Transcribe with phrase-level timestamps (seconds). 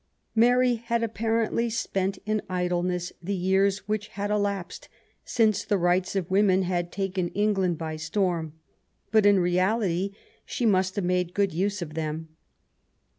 [0.33, 4.89] Mary had apparently spent in idleness the years which had elapsed
[5.23, 8.53] since the Rights of Women had taken England by storm,
[9.11, 12.29] but, in reality, she must have made good use of them.